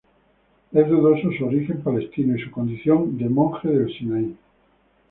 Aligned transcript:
Es 0.71 0.87
dudoso 0.89 1.29
su 1.31 1.45
origen 1.45 1.83
palestino 1.83 2.35
y 2.35 2.41
su 2.41 2.49
condición 2.49 3.19
de 3.19 3.29
monje 3.29 3.67
de 3.67 3.93
Sinaí. 3.99 4.35